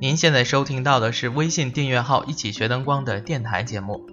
[0.00, 4.06] 您现在收听到的是微信订阅号“一起学灯光”的电台节目。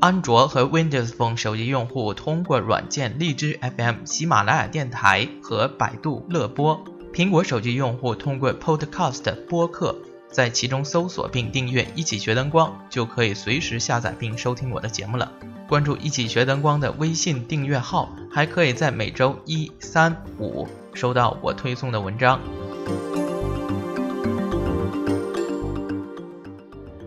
[0.00, 6.76] 安卓和 Windows Phone 手机用户通过软件荔枝 FM、喜马拉雅电台和百度乐播；
[7.14, 9.94] 苹果手机用户通过 Podcast 播客，
[10.28, 15.30] 在其中搜索并订阅“一起学灯光”，就可以随时下载并收听我的节目了。
[15.68, 22.40] 关注“一起学灯光”的微信订阅号，还可以在每周一、三、五收到我推送的文章。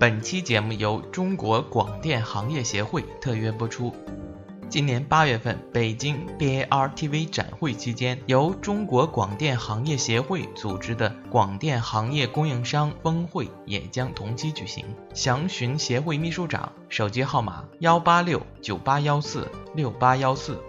[0.04, 3.96] 本期节目由中国广电行业协会特约播出。
[4.68, 14.84] 今年八月份，北京 BARTV 展会期间，由中国广电行业协会组织的广电行业供应商峰会也将同期举行。
[15.14, 20.62] 详询协会秘书长，手机号码幺八六九八幺四六八幺四。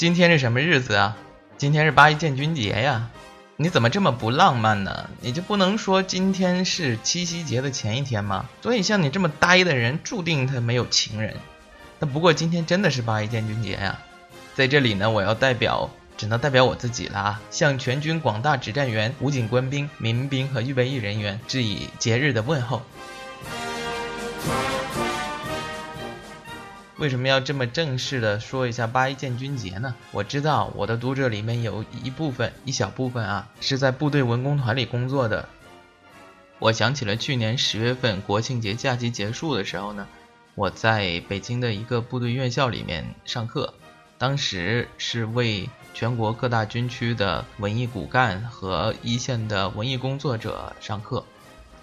[0.00, 1.14] 今天是什么日子啊？
[1.58, 3.10] 今天是八一建军节呀！
[3.58, 5.10] 你怎么这么不浪漫呢？
[5.20, 8.48] 你就不能说今天是七夕节的前一天吗？
[8.62, 11.36] 所以像你这么呆的人，注定他没有情人。
[11.98, 13.98] 那不过今天真的是八一建军节呀！
[14.54, 17.42] 在这里呢，我要代表，只能代表我自己了啊！
[17.50, 22.80] 向全军广大指战员、武警官兵、民兵和预备役人员致以节日的问候。
[27.00, 29.94] 为什么要这么正式的说一下八一建军节呢？
[30.12, 35.48] 我知道我的读者里面有一部分一小部分啊是在部队文工团里工作的。
[36.58, 40.06] 我想起了去年十月份国庆节假期结束的时候呢，
[40.54, 43.72] 我在北京的一个部队院校里面上课，
[44.18, 51.24] 当时是为全国各大军区的文艺骨干和一线的文艺工作者上课。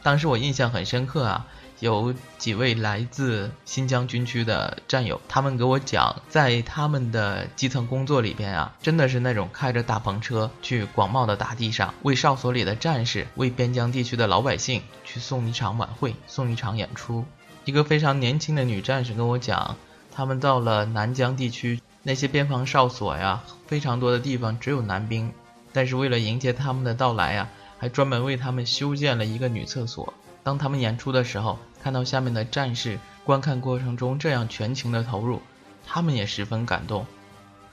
[0.04, 1.48] 当时我印象很深刻啊。
[1.80, 17.26] 有几位来自新疆军区的战友，他们给我讲，在他们的基层工作里边啊，真的是那种开着大篷车去广袤的大地上，为哨所里的战士，为边疆地区的老百姓去送一场晚会，送一场演出。
[17.66, 19.76] 一个非常年轻的女战士跟我讲，
[20.12, 25.32] 他们到了南疆地区，那些边防哨所呀，非常多的地方只有男兵，
[25.74, 30.12] 但是为了迎接他们的到来呀，还专门为他们修建了一个女厕所。
[30.48, 35.42] 当他们演出的时候，看到下面的战士观看过程中这样全情的投入，
[35.86, 37.06] 他们也十分感动。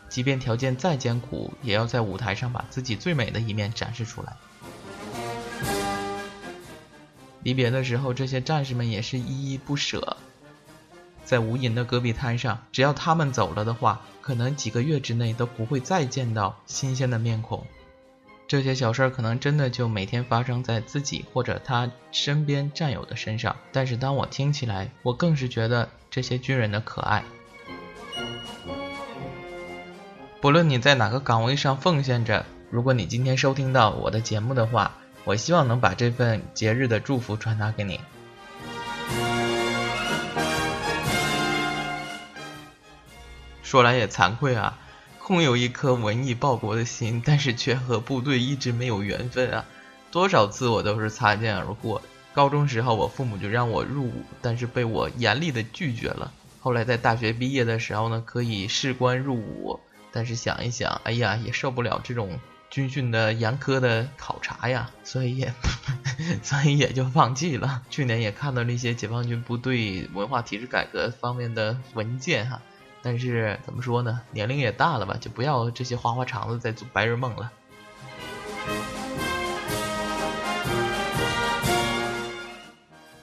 [0.08, 4.36] 即便条件再艰苦，也要在舞台上把自己最美的一面展示出来。
[7.44, 10.16] 离别的时候，这些战士们也是依依不舍。
[11.22, 17.64] 在无垠的戈壁滩上，只要他们走了的话，可能几个月之内都不会再见到新鲜的面孔。
[18.46, 27.24] 这些小事儿可能真的就每天发生在自己或者他身边战友的身上，但是当我听起来，我更是觉得这些军人的可爱。
[30.42, 34.92] 不论你在哪个岗位上奉献着，如果你今天收听到我的节目的话，
[35.24, 37.98] 我希望能把这份节日的祝福传达给你。
[43.62, 44.78] 说来也惭愧啊。
[45.24, 49.64] 空有一颗文艺报国的心， 但是却和部队一直没有缘分啊！
[50.12, 52.02] 多少次我都是擦肩而过。
[52.34, 56.30] 高中时候，我父母就让我入伍，但是被我严厉的拒绝了。
[56.60, 59.80] 后来在大学毕业的时候呢，可以士官入伍，
[60.12, 65.54] 但是想一想，哎呀，也受不了这种军训的严苛的考察呀，所以也，
[66.44, 67.80] 所以也就放弃了。
[67.88, 72.60] 去年也看到了一些解放军部队文化体制改革方面的文件哈。
[73.04, 74.22] 但是怎么说呢？
[74.30, 77.52] 年龄也大了吧，就不要这些花花肠子再做白日梦了。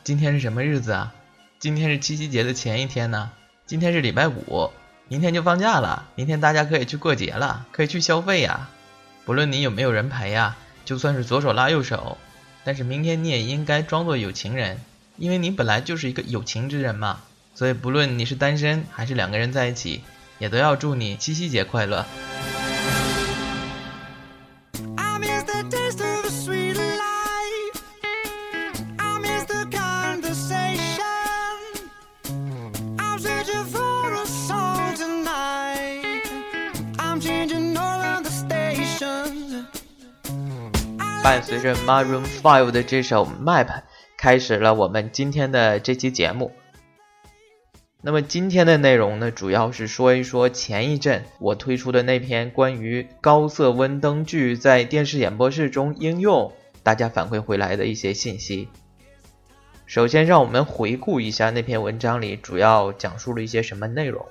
[0.04, 1.12] 今天是什么日子啊？
[1.58, 3.32] 今天是七夕节的前一天呢。
[3.66, 4.70] 今天是礼拜五，
[5.08, 6.08] 明天就放假了。
[6.14, 8.70] 明天大家可以去过节了，可以去消费呀。
[9.26, 12.20] 不论你有没有人陪呀，就算是左手拉右手，
[12.64, 14.80] 但是明天你也应该装作有情人，
[15.18, 17.24] 因为你本来就是一个有情之人嘛。
[17.54, 20.04] 所以，不论你是单身还是两个人在一起，
[20.40, 22.06] 也都要祝你七夕节快乐。
[41.24, 43.84] 伴随着 Maroon Five 的这首 Map，
[44.18, 46.52] 开始了我们今天的这期节目。
[48.04, 56.52] 那么今天的内容呢，主要是说一说前一阵我推出的那篇关于高色温灯具在电视演播室中应用，
[56.82, 58.68] 大家反馈回来的一些信息。
[59.86, 64.26] 首先，让我们回顾一下那篇文章里主要讲述了一些什么内容。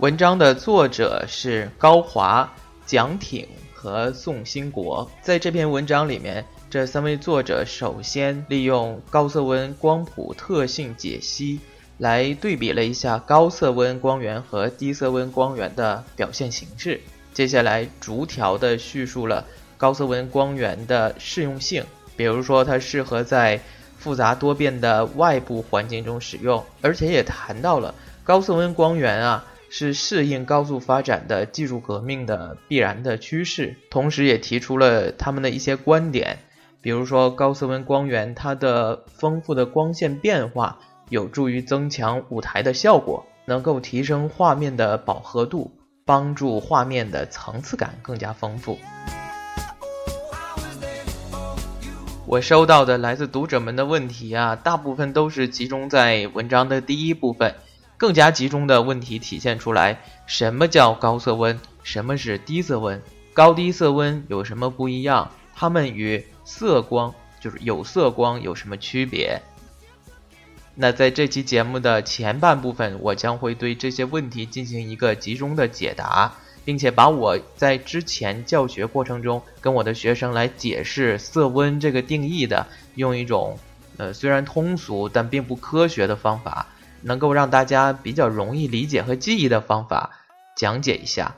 [0.00, 2.52] 文章的作者是高华、
[2.84, 5.08] 蒋挺和宋兴国。
[5.22, 11.60] 在这篇文章里面，这三位作者首先利用高色温光谱特性解析，
[11.98, 17.00] 来对比了一下高色温光源和低色温光源的表现形式。
[17.32, 19.44] 接下来，逐条的叙述了
[19.76, 21.84] 高色温光源的适用性，
[22.16, 23.60] 比如说它适合在
[23.98, 29.44] 复杂多变的外部环境中使用，而且也谈到了高色温光源啊。
[29.70, 36.38] 是适应高速发展的技术革命的必然的趋势，同时也提出了他们的一些观点，
[36.80, 40.78] 比如说高色温光源它的丰富的光线变化
[41.08, 45.70] 有助于增强舞台的效果，能够提升画面的饱和度，
[46.04, 48.78] 帮助画面的层次感更加丰富。
[52.26, 57.54] 我收到的来自读者们的问题啊，大部分都是集中在文章的第一部分。
[57.96, 61.60] 更加集中的问题体现出来，什么叫高色温？
[61.84, 63.00] 什么是低色温？
[63.32, 65.30] 高低色温有什么不一样？
[65.54, 69.40] 它们与色光，就是有色光有什么区别？
[70.74, 76.34] 那在这期节目的前半部分，我将会对这些问题进行一个集中的解答，
[76.64, 83.58] 并且把我在之前教学过程中跟我的学生来解释色温这个定义的，用一种
[83.96, 86.66] 呃虽然通俗但并不科学的方法。
[87.06, 90.24] 能够让大家比较容易理解和记忆的方法
[90.56, 91.34] 讲解一下。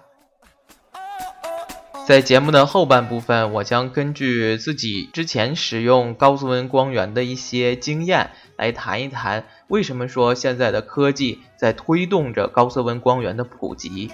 [2.06, 14.10] 在节目的后半部分，我将根据自己之前使用高色温光源的一些经验，来谈一谈为什么说现在的科技在推动着高色温光源的普及。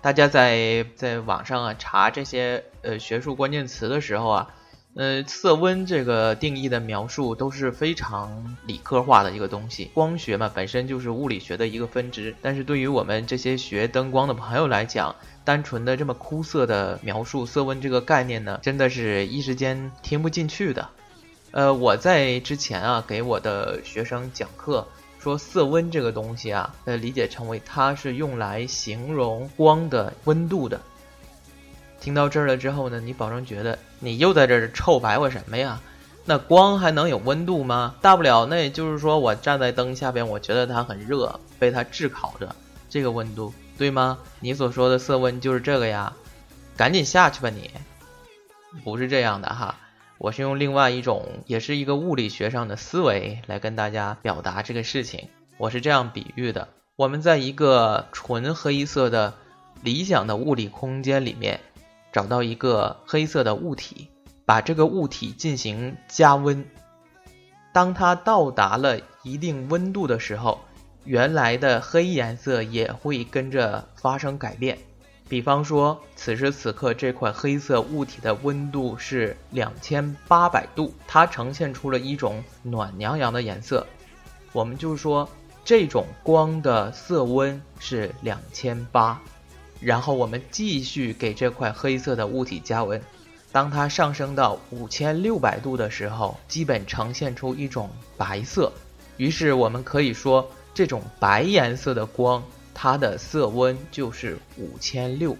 [0.00, 4.54] 大家在在网上啊查这些呃学术关键词的时候啊。
[4.96, 9.88] 呃，色温这个定义的描述都是非常理科化的一个东西。
[9.94, 12.34] 光学嘛，本身就是物理学的一个分支。
[12.42, 15.14] 但是对于我们这些学灯光的朋友来讲，
[15.44, 20.88] 单纯的这么枯涩的描述色温这个概念呢，真的是一时间听不进去的。
[21.52, 24.86] 呃，我在之前啊给我的学生讲课，
[25.18, 30.80] 说色温这个东西啊，呃，理解成为它是用来形容光的温度的。
[32.00, 35.80] 听到这儿了之后呢，你保证觉得你又在这儿臭白话什么呀？
[36.24, 37.96] 那光还能有温度吗？
[38.00, 42.54] 大不了那也就是说我站在灯下边，我觉得它很热，被它炙烤着，
[42.88, 44.18] 这个温度对吗？
[44.40, 46.12] 你所说的色温就是这个呀？
[46.76, 47.70] 赶紧下去吧你！
[48.84, 49.76] 不是这样的哈，
[50.18, 55.30] 我是用另外一种，也是一个物理学上的思维来跟大家表达这个事情。
[55.56, 59.32] 我是这样比喻的：我们在一个纯黑色的
[59.82, 61.58] 理想的物理空间里面。
[62.12, 64.10] 找到一个黑色的物体，
[64.44, 66.66] 把这个物体进行加温。
[67.72, 70.60] 当它到达了一定温度的时候，
[71.04, 74.78] 原来的黑颜色也会跟着发生改变。
[75.28, 83.86] 比方说，此时此刻这块黑色物体的温度是两千八百度，它呈现出了一种暖洋洋的颜色。
[84.52, 85.28] 我们就说
[85.64, 89.20] 这种光的色温是两千八。
[89.80, 93.00] 然后我们继续给这块黑色的物体加温，
[93.52, 98.72] 当它上升到五千六百度的时候，基本呈现出一种白色。
[99.16, 105.36] 于是我们可以说，这种白颜色的光，它的色温就是五千六。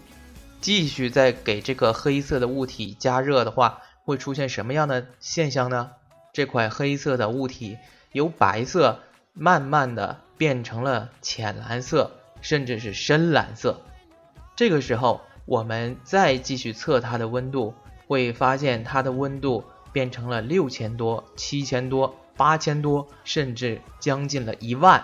[0.60, 5.92] 继续再给这个黑色的物体加热的话，会出现什么样的现象呢？
[6.34, 7.78] 这块黑色的物体
[8.12, 9.00] 由白色
[9.32, 12.10] 慢慢的变成了浅蓝色，
[12.42, 13.80] 甚至是深蓝色。
[14.54, 17.72] 这个时候，我们再继续测它的温度，
[18.06, 25.02] 会发现它的温度变成了六千多、七千多、八千多，甚至将近了一万。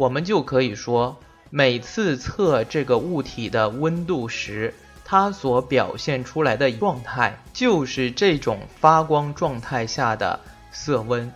[0.00, 1.14] 我们就可以说，
[1.50, 4.72] 每次测这个物体的温度时，
[5.04, 10.40] 它所表现出来的状态，就是这种发光状态下的
[10.72, 11.30] 色温。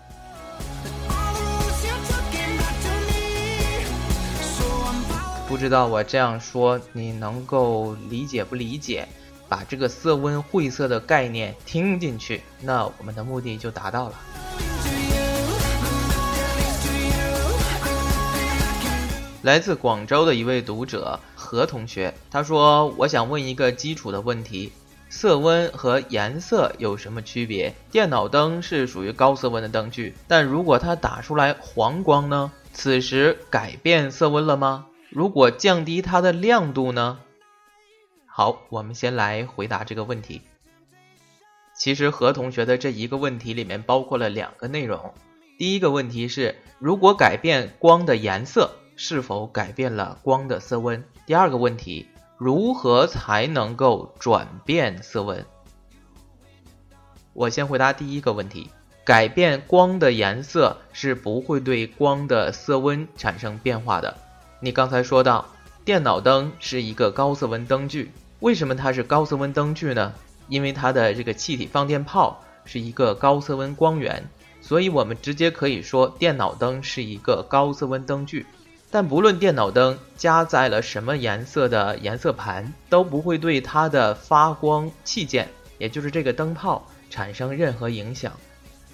[5.46, 9.06] 不知道我这样说你能够理解不理解？
[9.46, 14.14] 把这个色温晦涩的概念听进去，那我们的目的就达到了。
[19.44, 24.72] 来自广州的一位读者何同学，他说：“我想问一个基础的问题，
[25.10, 27.74] 色温和颜色有什么区别？
[27.90, 32.50] 电脑灯是属于高色温的灯具，但如果它打出来黄光呢？
[32.72, 37.18] 此时改变色温了吗？”如果降低它的亮度呢？
[38.24, 40.40] 好，我们先来回答这个问题。
[41.76, 45.12] 其实何同学的这一个问题里面包括了两个内容。
[45.58, 51.04] 第一个问题是，如果改变光的颜色，是否改变了光的色温？
[51.26, 52.06] 第二个问题，
[52.38, 55.44] 如何才能够转变色温？
[57.32, 58.70] 我先回答第一个问题，
[59.04, 64.16] 改变光的颜色是不会对光的色温产生变化的。
[64.60, 65.44] 你刚才说到，
[65.84, 70.14] 电脑灯是一个高色温灯具，为什么它是高色温灯具呢？
[70.48, 74.22] 因为它的这个气体放电泡是一个高色温光源，
[74.60, 78.46] 所以我们直接可以说电脑灯是一个高色温灯具。
[78.94, 85.48] 但不论电脑灯加载了什么颜色的颜色盘，都不会对它的发光器件，
[85.78, 86.86] 也就是这个灯泡。
[87.10, 88.32] 产生任何影响。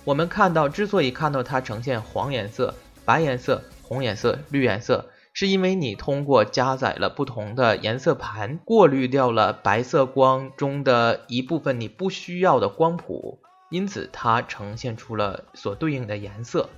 [0.04, 5.04] 我们看到，之所以看到它呈现黄颜色、白颜色、红颜色、绿颜色，
[5.34, 13.38] 是因为你通过加载了不同的颜色盘，过滤掉了白色光中的一部分你不需要的光谱，
[13.68, 16.70] 因此它呈现出了所对应的颜色。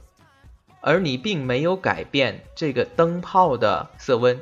[0.82, 4.38] 而你并没有改变这个灯泡的色温。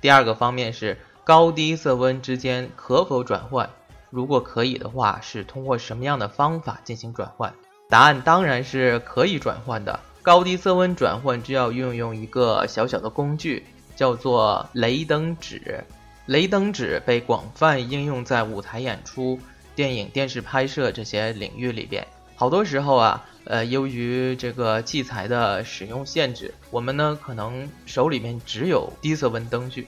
[0.00, 3.70] 第二个方面是高低色温之间可否转换？
[4.10, 7.54] 如果可以的话，是通过什么样的方法进行转换？
[7.90, 10.00] 答案当然是可以转换的。
[10.22, 13.64] 高低色温转换就要运用一个小小的工具，
[13.96, 15.84] 叫做雷灯纸。
[16.26, 19.38] 雷灯纸被广泛应用在舞台演出、
[19.74, 22.06] 电影、电视拍摄这些领域里边。
[22.34, 29.86] 好多时候啊，呃，由于这个器材的使用限制，我们呢可能手里面只有低色温灯具。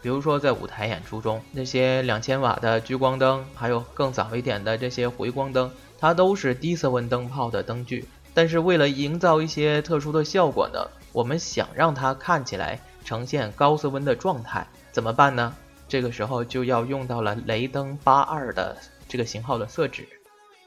[0.00, 8.08] 比如说，在舞台演出中，那些两千瓦的聚光灯，还有更早一点的这些回光灯，它都是低色温灯泡的灯具。
[8.32, 15.54] 但是为了营造一些特殊的效果呢，我们想让它看起来呈现高色温的状态，怎么办呢？
[15.86, 18.74] 这个时候就要用到了雷登八二的
[19.06, 20.08] 这个型号的色纸，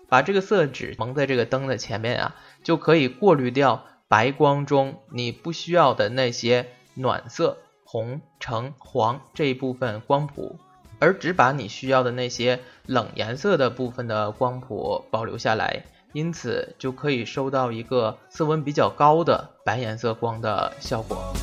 [0.10, 7.58] 把这个色纸蒙在这个灯的前面啊，就可以过滤掉白光中你不需要的那些暖色。
[7.88, 10.58] 红、橙、黄这一部分光谱，
[11.00, 21.34] 而只把你需要的那些冷颜色的部分的光谱保留下来，因此就可以收到一个色温比较高的白颜色光的效果。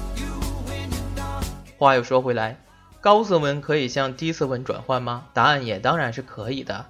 [1.78, 2.60] 话又说回来，
[3.00, 5.28] 高色温可以向低色温转换吗？
[5.32, 6.84] 答案也当然是可以的。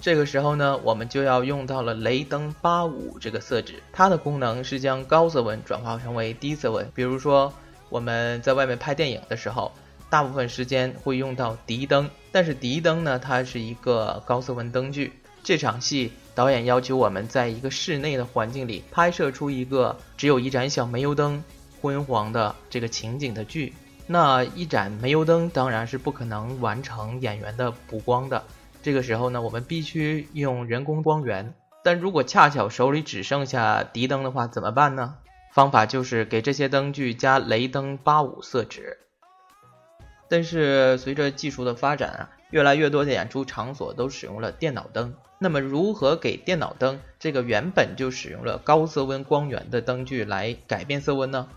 [0.00, 7.52] 这个时候呢，我们就要用到了雷登八五这个色纸，它的功能是将高色温转化成为低色温，比如说。
[7.90, 9.72] 我们在外面拍电影的时候，
[10.08, 15.12] 大部分时间会用到敌灯，但是敌灯呢，它是一个高色温灯具。
[15.42, 21.42] 这场戏导演要求我们在一个室内的环境里拍摄出一个只有一盏小煤油灯
[21.80, 23.74] 昏黄的这个情景的剧。
[24.06, 28.40] 那一盏煤油灯当然是不可能完成演员的补光的。
[28.82, 31.54] 这个时候呢，我们必须用人工光源。
[31.82, 35.16] 但如果恰巧手里只剩下敌灯的话，怎么办呢？
[35.52, 38.98] 方法就是给这些灯具加雷灯八五色纸，
[40.28, 45.14] 但是随着技术的发展啊，越来越多的演出场所都使用了电脑灯。
[45.38, 51.48] 那么，如何给电脑灯这个原本就使用了高色温光源的灯具来改变色温呢？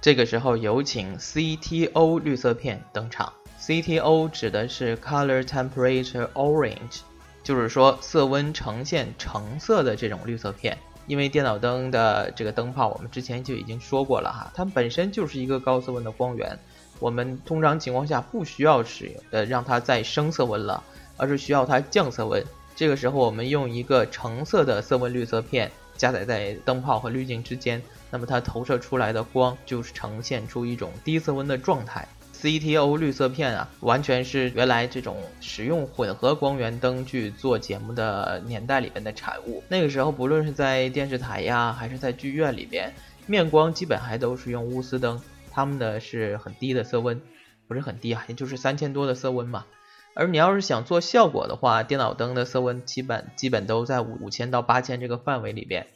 [0.00, 3.32] 这个时候，有请 CTO 绿色片登场。
[3.60, 7.00] CTO 指的是 Color Temperature Orange，
[7.42, 10.76] 就是说色温呈现橙色的这种绿色片。
[11.06, 16.58] 因为电脑灯的这个灯泡，我们之前就已经说过了哈，它本身就是一个高色温的光源，
[16.98, 20.82] 我们通常情况下不需要使用呃让它再升色温了，
[21.16, 22.44] 而是需要它降色温。
[22.74, 32.08] 这个时候我们用一个橙色的色温绿色片加载在灯泡和滤镜之间，那么它投射出来的光就是呈现出一种低色温的状态。
[32.40, 39.62] CTO 绿色片啊，完全是原来这种使用混合光源灯具做节目的年代里边的产物。
[39.68, 42.92] 那个时候，不论是在电视台呀，还是在剧院里边，
[43.26, 47.20] 面光基本还都是用钨丝灯，它们的是很低的色温，
[47.66, 49.64] 不是很低啊，也就是三千多的色温嘛。
[50.14, 55.86] 而你要是想做效果的话，电脑灯的色温基本基本都在五千到八千这个范围里边。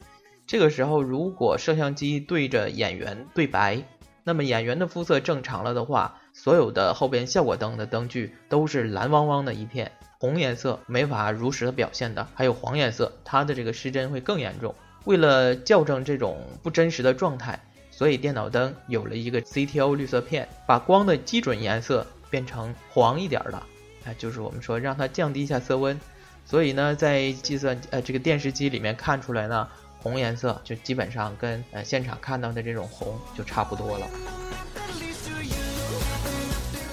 [0.46, 3.84] 这个时候，如果摄像机对着演员对白，
[4.24, 14.74] 那么演员的肤色正常了的话，所有的后边效果灯的灯具都是蓝汪汪的一片，红颜色没法如实的表现的，还有黄颜色，它的这个失真会更严重。
[15.04, 17.58] 为了校正这种不真实的状态，
[17.90, 23.62] 所以电脑灯有了一个 CTO 绿色片，把光的基准颜色变成黄一点的，
[24.04, 25.98] 哎，就是我们说让它降低一下色温。
[26.44, 29.68] 所以呢，在计算呃这个电视机里面看出来呢，
[30.02, 34.06] 红颜色就基本上跟呃现场看到的这种红就差不多了。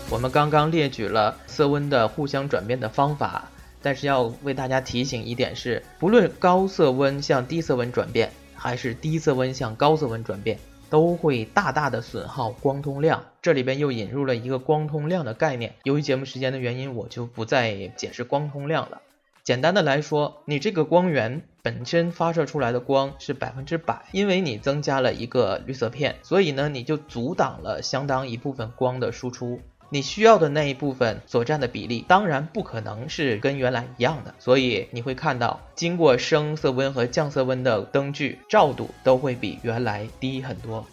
[0.09, 3.49] 我们刚刚列举了色温的互相转变的方法，
[3.81, 10.57] 但是要为大家提醒一点是，不论高色温向低色温转变，还是低色温向高色温转变，
[10.89, 13.21] 都会大大的损耗光通量。
[13.41, 15.75] 这里边又引入了一个光通量的概念。
[15.83, 19.01] 由于节目时间的原因，我就不再解释光通量了。
[19.47, 29.61] 简单的来说，你这个光源本身发射出来的光是百分之百，因为你增加了一个绿色片，所以呢，你就阻挡了相当一部分光的输出。
[29.87, 40.85] 你需要的那一部分所占的比例，当然不可能是跟原来一样的，所以你会看到，经过升色温和降色温的灯具照度都会比原来低很多。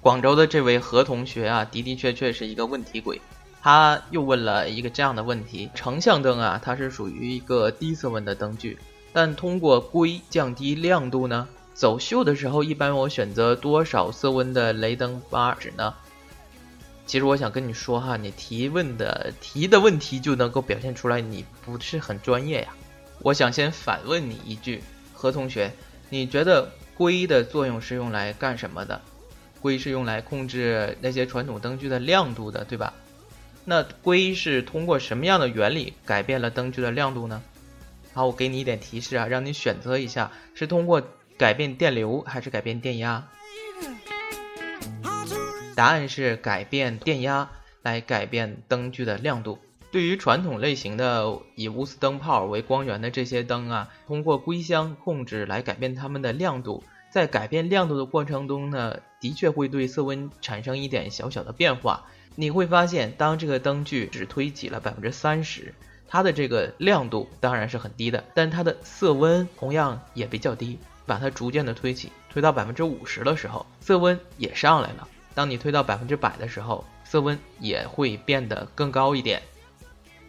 [0.00, 3.20] 广州的这位何同学啊，的的确确是一个问题鬼，
[3.62, 8.78] 他又问了一个这样的问题：成像灯啊，它是属于一个低色温的灯具，
[9.12, 11.46] 但通过硅降低亮度呢？
[11.74, 15.94] 走秀的时候，一般我选择多少色温的雷灯八指呢？
[17.06, 22.68] 其实我想跟你说哈，你提问的提的问题就能够表现出来你不是很专业呀。
[23.20, 25.72] 我想先反问你一句，何同学，
[26.08, 29.00] 你觉得硅的作用是用来干什么的？
[29.60, 32.94] 硅是用来控制那些传统灯具的亮度的，对吧？
[33.64, 37.42] 那硅是通过什么样的原理改变了灯具的亮度呢？
[38.12, 41.02] 好，我给你一点提示啊，让你选择一下，是通过
[41.38, 43.28] 改变电流还是改变电压？
[45.76, 47.48] 答案是改变电压
[47.82, 49.58] 来改变灯具的亮度。
[49.92, 56.82] 对于传统类型的以钨丝灯泡为光源的这些灯啊，通过硅箱控制来改变它们的亮度。
[57.10, 62.06] 在改变亮度的过程中呢，的确会对色温产生一点小小的变化。
[62.40, 65.74] 你会发现，当这个灯具只推起了百分之三十，
[66.08, 70.78] 它的这个亮度当然是很低的，但它的色温同样也比较低。
[71.04, 75.08] 把它逐渐的推起，推到百分之五十的时候，色温也上来了。
[75.34, 79.42] 当你推到百分之百的时候，色温也会变得更高一点。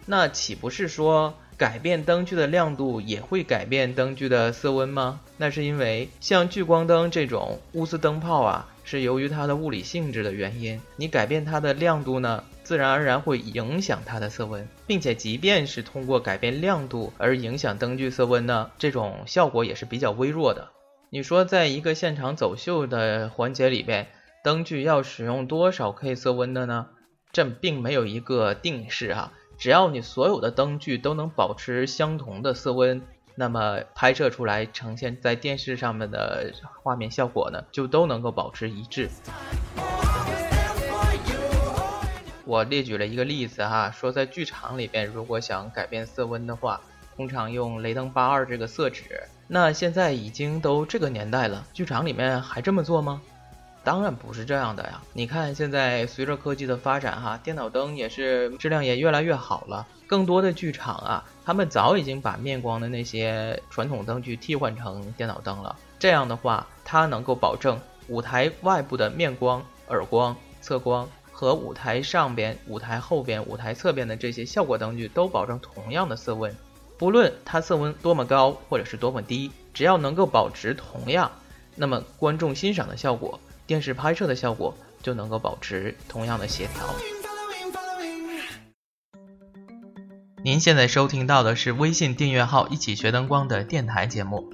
[0.08, 5.22] 那岂不是说改变灯具的亮度也会改变灯具的色温吗？
[5.38, 20.70] 那是因为像聚光灯这种钨丝灯泡啊，是由于它的物理性质的原因，你改变它的亮度呢，自然而然会影响它的色温，并且即便是通过改变亮度而影响灯具色温呢，这种效果也是比较微弱的。
[21.10, 24.08] 你说在一个现场走秀的环节里边。
[24.44, 26.88] 灯具要使用多少 K 色温的呢？
[27.32, 33.04] 这并没有一个定式哈，只要你所有的灯具都能保持相同的色温，
[33.36, 36.52] 那么拍摄出来呈现在电视上面的
[36.84, 39.10] 画面效果呢，就都能够保持一致。
[42.44, 46.82] 我列举了一个例子哈，说在剧场里边，如果想改变色温的话，
[47.16, 49.24] 通常用雷登八二这个色纸。
[49.48, 53.22] 那现在已经都这个年代了，剧场里面还这么做吗？
[53.84, 55.02] 当然不是这样的呀！
[55.14, 59.88] 你看，现在随着科技的发展，哈，电脑灯也是质量也越来越好了。
[60.06, 65.76] 更多的剧场啊，他们早已经把面光的那些传统灯具替换成电脑灯了。
[65.98, 76.56] 这样的话，它能够保证舞台外部的面光、耳光、侧光和舞台上边、舞台后边、舞台侧边的这些效果灯具都保证同样的色温。
[77.00, 81.32] 不论它色温多么高或者是多么低，只要能够保持同样，
[81.76, 83.40] 那么观众欣赏的效果。
[83.66, 86.88] 电视拍摄的效果就能够保持同样的协调。
[90.44, 94.52] 您现在收听到的是微信订阅号“一起学灯光”的电台节目。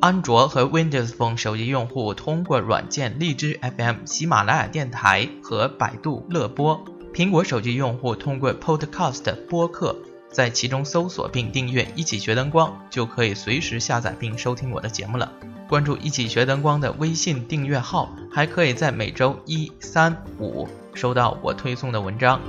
[0.00, 6.82] 安卓和 Windows Phone 手机用户通过软件荔枝 FM、喜马拉雅电台和百度乐播；
[7.14, 9.94] 苹果手机用户通过 Podcast 播客，
[10.32, 15.30] 在其中搜索并订阅“一起学灯光”，就可以随时下载并收听我的节目了。
[15.70, 22.40] 关注“一起学灯光”的微信订阅号，还可以在每周一、三、五收到我推送的文章。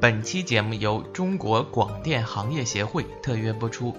[0.00, 3.94] 本期节目由中国广电行业协会特约播出。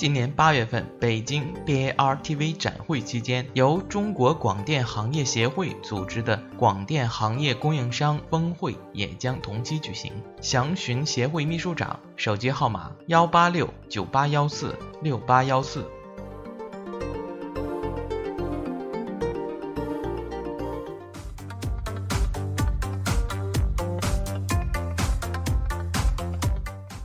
[0.00, 10.10] 今年八月份，北京 BARTV 展会期间，由中国广电行业协会组织的广电行业供应商峰会也将同期举行。
[10.40, 15.84] 详询协会秘书长，手机号码幺八六九八幺四六八幺四。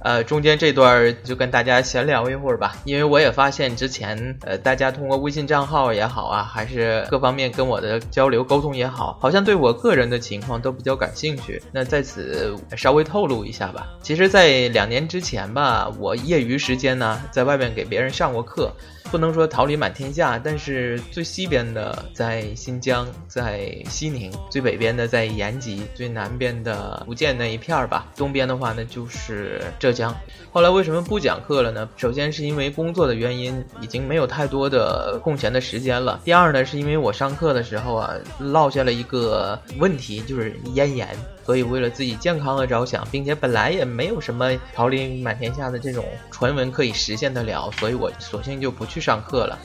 [0.05, 11.59] 呃，中间这段就跟大家闲聊一会儿吧，因为我也发现之前呃，大家通过微信账号也好啊，还是各方面跟我的交流沟通也好，好像对我个人的情况都比较感兴趣。
[11.71, 18.71] 那在此稍微透露一下吧，其实，在两年之前吧，我业余时间呢，在外面给别人上过课。
[19.11, 28.07] 不能说桃李满天下，但是最西边的在新疆，在西宁；最北边的在延吉；最南边的福建那一片儿吧。
[28.17, 30.15] 东边的话呢，就是浙江。
[30.51, 31.89] 后来为什么不讲课了呢？
[31.97, 36.19] 首先是因为工作的原因，已经没有太多的空闲的时间了。
[36.23, 41.07] 第二呢，是因为我上课的时候啊，落下了一个问题，就是咽炎。
[41.45, 49.57] 所以，为了自己健康的着想，并且本来也没有什么桃李满天下的这种传闻可以实现得了，所以我索性就不去上课了。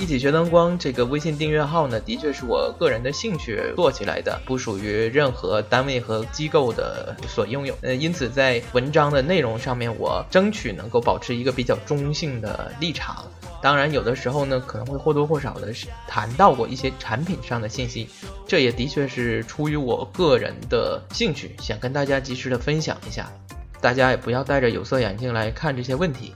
[0.00, 7.76] 一起学灯光这个微信订阅号呢，的确是我个人的兴趣做起来的，不属于任何单位和机构的所拥有。
[7.82, 13.26] 呃，因此在文章的内容上面，我争取能够保持一个比较中性的立场。
[13.60, 15.70] 当然，有的时候呢，可能会或多或少的
[16.08, 18.08] 谈到过一些产品上的信息，
[18.48, 23.30] 这也的确是出于我个人的兴趣，想跟大家及时的分享一下。
[23.82, 26.32] 大家也不要戴着有色眼镜来看这些问题。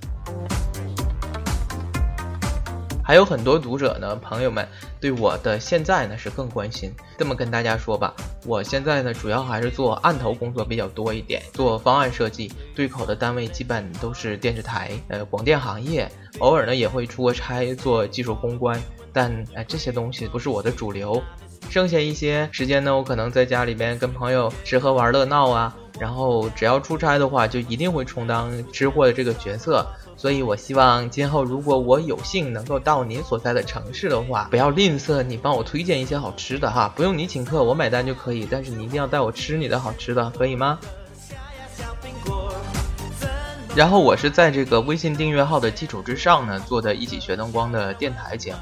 [3.07, 4.67] 还有很多读者呢，朋友们
[4.99, 6.91] 对我的现在呢是更关心。
[7.19, 8.15] 这么跟大家说吧，
[8.47, 18.81] 我现在呢主要还是做案头工作比较多一点，做方案设计，对口的单位基本都是电视台、呃广电行业，偶尔呢也会出个差做技术公关，
[19.13, 21.23] 但呃这些东西不是我的主流。
[21.69, 29.87] 剩下一些时间呢，我可能在家里边跟朋友吃喝玩乐闹啊，然后只要出差的话，就一定会充当吃货的这个角色。
[30.17, 38.47] 所以，我希望今后如果我有幸能够到您所在的城市的话，不要吝啬你帮我推荐一些好吃的哈，不用你请客，我买单就可以。
[38.51, 40.79] 但是你一定要带我吃你的好吃的，可以吗？
[43.77, 48.59] 然后我是在这个微信订阅号的基础之上呢，做的一起学灯光的电台节目，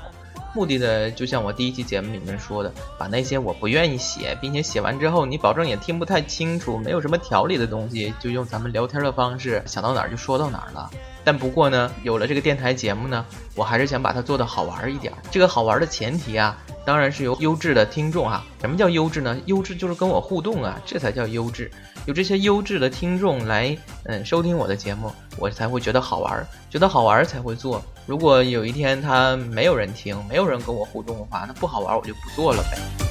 [0.55, 10.91] 目的呢，就像我第一期节目里面说的，把那些我不愿意写，并且写完之后你保证也听不太清楚，没有什么条理的东西，就用咱们聊天的方式，想到哪儿就说到哪儿了。
[11.25, 15.13] 但不过呢，有了这个电台节目呢，我还是想把它做得好玩一点。
[15.31, 18.45] 这个好玩的前提啊，当然是由优质的听众啊。
[18.61, 19.39] 什么叫优质呢？
[19.47, 21.71] 优质就是跟我互动啊，这才叫优质。
[22.07, 27.81] 有这些优质的听众来，嗯，收听我的节目，我才会觉得好玩，觉得好玩才会做。
[28.07, 33.02] 如果有一天他没有人听，没有人跟我互动的话，那不好玩，我就不做了呗。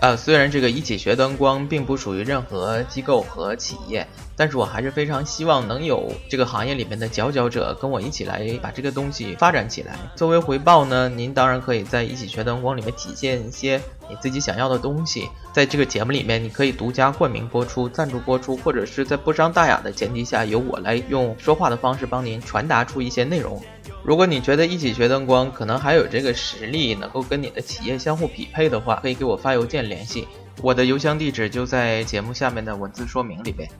[0.00, 4.06] 呃，虽然这个一起学灯光并不属于任何机构和企业。
[4.40, 9.94] 但是我还是非常希望能有这个行业里面的佼佼者跟我一起来把这个东西发展起来。
[10.16, 15.28] 作为回报呢，您当然可以在一起学灯光里面体现一些你自己想要的东西。
[15.52, 23.62] 在这个节目里面，你可以独家冠名播出、赞助播出，或者是在不伤大雅的前提下，由我来用说话的方式帮您传达出一些内容。
[24.02, 30.26] 如果你觉得一起学灯光可能还有这个实力，能够跟你的企业相互匹配的话，可以给我发邮件联系，
[30.62, 33.70] 我的邮箱地址就在节目下面的文字说明里边。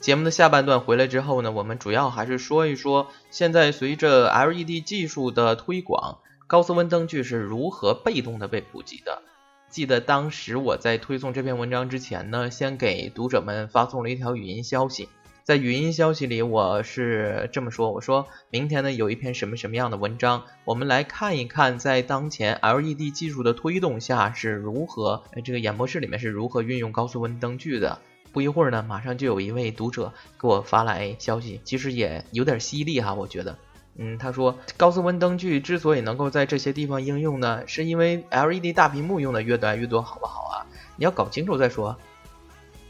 [0.00, 9.22] 节目的下半段回来之后呢，我们主要还是说一说，现在随着 LED 技术的推广，高斯温灯具是如何被动的被普及的。
[9.70, 15.08] 记得当时我在推送这篇文章之前呢，先给读者们发送了一条语音消息，
[15.44, 28.00] 在语音消息里我是这么说：我说明天呢有一篇什么什么样的文章，我们来看一看，在当前 LED 技术的推动下是如何，这个演播室里面是如何运用高斯温灯具的。
[28.32, 33.56] 不一会儿呢，马上就有一位读者给我发来消息，其实也有点犀利哈，我觉得，
[33.96, 40.66] 嗯，他说高斯温灯具之所以能够在这些地方应用呢，是因为 LED 大屏幕用的越来越多，好不好啊？
[40.96, 41.96] 你要搞清楚再说。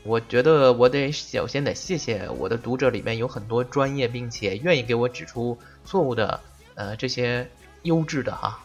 [0.02, 6.40] 我觉得我得首先得谢谢我的读者里面有很多专业并且愿意给我指出错误的，
[6.74, 7.46] 呃，这些
[7.82, 8.60] 优质的哈，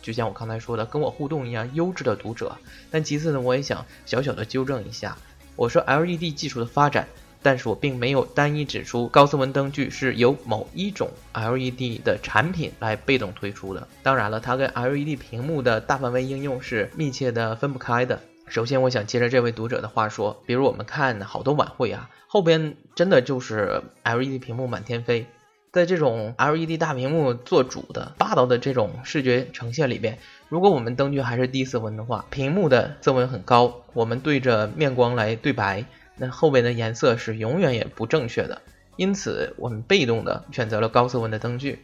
[0.00, 2.56] 就像我刚才说的，跟我互动一样优质的读者。
[2.90, 5.16] 但其次呢，我也想小小的纠正一下。
[5.54, 7.06] 我说 LED 技术的发展，
[7.42, 13.86] 但是我并没有单一指出高斯文灯具是由某一种 LED 的产品来被动推出的。
[14.02, 18.20] 当然了，它跟 LED 屏幕的大范围应用是密切的分不开的。
[18.46, 25.26] 首先，我想接着这位读者的话说，比如我们看好多晚会啊，后边真的就是 LED 屏幕满天飞。
[25.72, 30.18] 在这种 LED 大屏幕做主的霸道的这种视觉呈现里边，
[30.50, 35.82] 如果我们灯具还是低色温的话，屏幕的色温很高，我们对着面光来对白，
[36.16, 38.62] 那后边的颜色是永远也不正确的。
[38.96, 41.78] 因此，我们被动的选择了高色温的灯具。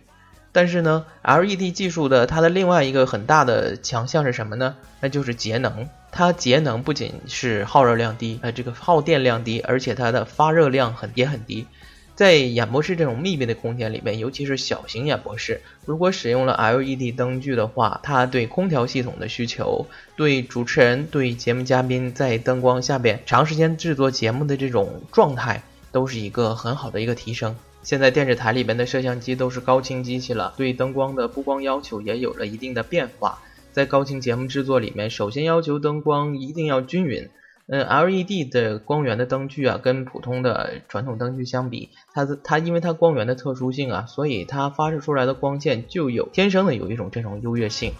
[0.51, 4.77] 但是呢，LED 技术的它的另外一个很大的强项是什么呢？
[5.01, 5.89] 那就是节能。
[6.11, 11.67] 它节能不仅是耗热量低，呃，这个耗电量低，而且它的发热量很也很低。
[12.19, 27.55] 在演播室这种密闭的空间里面，尤其是小型演播室，如果使用了 LED 灯具的话，它对空调系统的需求，对主持人、对节目嘉宾在灯光下边长时间制作节目的这种状态，都是一个很好的一个提升。
[27.85, 33.39] 现在电视台里边的摄像机都是高清机器了，对灯光的布光要求也有了一定的变化。
[33.71, 37.29] 在高清节目制作里面，首先要求灯光一定要均匀。
[37.71, 47.93] 嗯，LED 的光源的灯具啊，跟普通的传统灯具相比，它的它因为它光源的特殊性啊，所以它发射出来的光线就有天生的有一种这种优越性。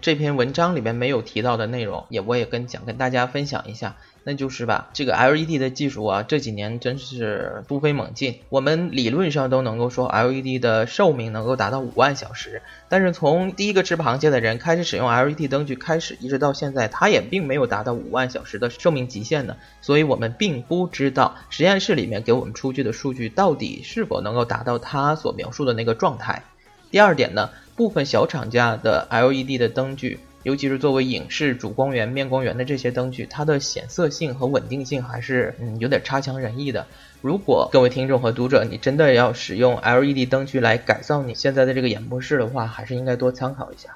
[0.00, 3.96] 这篇文章里面没有提到的内容，也我也跟想跟大家分享一下。
[4.28, 8.40] 那就是吧，这个 LED 的技术啊，这几年真是突飞猛进。
[8.48, 19.56] 我们理论上都能够说 LED 的寿命能够达到五万小时，但是从第一个吃螃蟹的人开始使用 LED 灯具开始，一直到现在，它也并没有达到五万小时的寿命极限呢。
[19.80, 26.42] 所以我们并不知道实验室里面给我们出具的数据到底是否能够达到它所描述的那个状态。
[26.90, 30.18] 第二点呢，部分小厂家的 LED 的灯具。
[30.46, 36.86] 尤其是作为影视主光源、面光源的这些灯具，它的显色性和稳定性还是嗯有点差强人意的。
[37.20, 43.90] 如果各位听众和读者，你真的要使用 LED 灯具来改造你现在的这个演播室的话，还是应该多参考一下。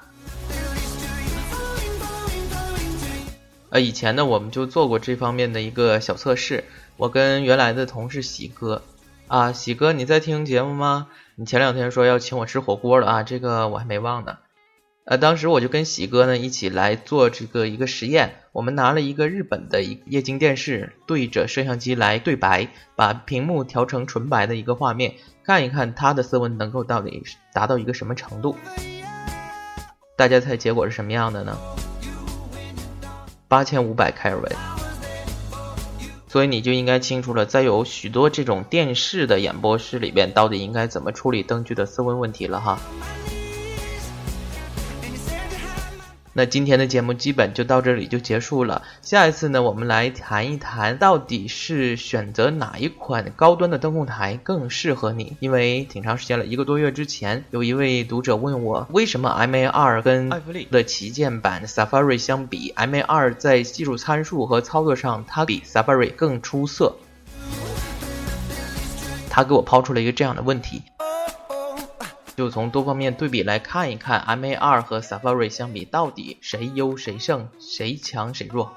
[3.69, 6.65] 呃，以前呢，我们就做过这方面的一个小测试。
[6.97, 8.81] 我跟原来的同事喜哥，
[9.27, 11.07] 啊，喜哥你在听节目吗？
[11.35, 14.35] 你前两天说要请我吃火锅了啊，这个我还没忘呢。
[15.03, 28.55] 呃，当时我就跟喜哥呢一起来做这个一个实验，我们拿了一个日本的一液晶电视，对着摄像机来对白，把屏幕调成纯白的一个画面，看一看它的色温能够到底达到一个什么程度。
[30.15, 31.57] 大家猜结果是什么样的呢？
[33.47, 34.51] 八千五百开尔文。
[36.27, 42.79] 所以你就应该清楚了，在有许多这种电视的演播室里边，到底应该怎么处理灯具的色温问题了哈。
[46.33, 48.83] 那今天的节目基本就到这里就结束了。
[49.01, 55.35] 下一次呢，我们来谈一谈到底是选择哪一款高端的灯控台更适合你。
[55.41, 66.95] 因为挺长时间了，一个多月之前，有一位读者问我，为什么 MA2 跟艾弗利的旗舰版 Safari 相比，MA2 在技术参数和操作上它比 Safari 更出色？
[69.29, 70.81] 他给我抛出了一个这样的问题。
[72.35, 78.73] 就从多方面对比来看一看，MA2 和 Safari 相比，到底谁优谁胜，谁强谁弱？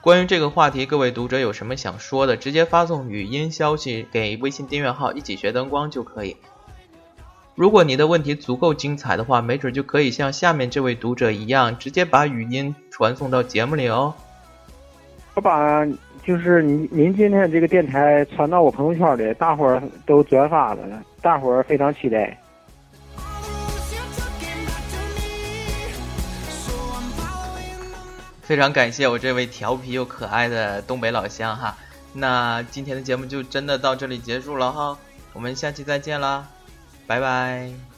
[0.00, 6.36] 关于这个话题，各位读者有什么想说的，直接发送语音消息给微信订阅号“一起学灯光”就可以。
[7.54, 14.14] 如果你的问题足够精彩的话，没准就可以像下面这位读者一样，直接把语音传送到节目里哦。
[15.34, 15.86] 我把。
[16.24, 22.38] 就是您您今天这个电台传到我朋友圈里，大伙儿都转发了，大伙儿非常期待。
[28.40, 31.76] 非常感谢我这位调皮又可爱的东北老乡哈，
[32.12, 34.96] 那今天的节目就真的到这里结束了哈，
[35.32, 36.46] 我们下期再见啦，
[37.04, 37.91] 拜拜。